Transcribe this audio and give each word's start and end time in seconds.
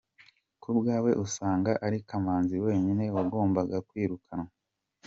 Ku 0.61 0.69
bwawe 0.77 1.11
usanga 1.25 1.71
ari 1.85 1.97
Kamanzi 2.09 2.55
wenyine 2.65 3.03
wagombaga 3.15 3.77
kwirukanwa? 3.87 4.49